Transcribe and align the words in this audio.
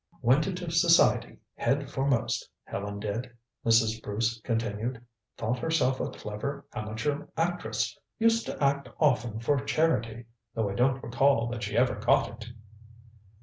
"Went 0.23 0.47
into 0.47 0.71
society 0.71 1.37
head 1.53 1.87
foremost, 1.91 2.49
Helen 2.63 2.99
did," 2.99 3.31
Mrs. 3.63 4.01
Bruce 4.01 4.41
continued. 4.43 4.99
"Thought 5.37 5.59
herself 5.59 5.99
a 5.99 6.09
clever 6.09 6.65
amateur 6.73 7.27
actress. 7.37 7.95
Used 8.17 8.47
to 8.47 8.63
act 8.63 8.89
often 8.99 9.39
for 9.41 9.59
charity 9.63 10.25
though 10.55 10.71
I 10.71 10.73
don't 10.73 11.03
recall 11.03 11.45
that 11.49 11.61
she 11.61 11.77
ever 11.77 11.93
got 11.99 12.29
it." 12.29 12.49